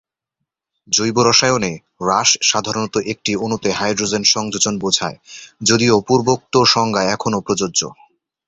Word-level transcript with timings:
জৈব 0.87 1.17
রসায়নে, 1.27 1.71
হ্রাস 1.97 2.29
সাধারণত 2.41 2.95
একটি 3.13 3.31
অণুতে 3.35 3.69
হাইড্রোজেন 3.71 4.23
সংযোজন 4.25 4.75
বোঝায়, 4.79 5.17
যদিও 5.61 5.95
পূর্বোক্ত 6.07 6.53
সংজ্ঞা 6.65 7.03
এখনও 7.15 7.39
প্রযোজ্য। 7.41 7.81